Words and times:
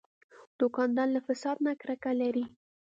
دوکاندار 0.59 1.07
له 1.15 1.21
فساد 1.27 1.57
نه 1.65 1.73
کرکه 1.81 2.11
لري. 2.21 2.45